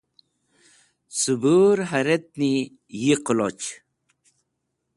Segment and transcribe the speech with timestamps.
[1.19, 2.53] Cẽbũr hẽretni
[3.01, 3.65] yi qẽloch.